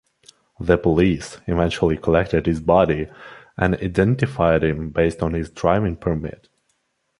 [0.59, 3.07] The police eventually collected his body
[3.55, 6.49] and identified him based on his driving permit.